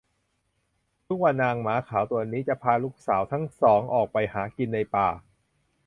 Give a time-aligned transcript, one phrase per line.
[1.07, 5.09] ทุกวันนางหมาขาวตัวนี้จะพาลูกสาวทั้งสองออกไปหากินในป่า